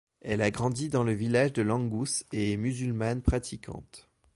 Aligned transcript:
Elle 0.21 0.41
a 0.41 0.49
grandi 0.49 0.89
dans 0.89 1.03
le 1.03 1.13
village 1.13 1.53
de 1.53 1.61
Langhus 1.61 2.23
et 2.31 2.53
est 2.53 2.57
musulmane 2.57 3.21
pratiquante. 3.21 4.09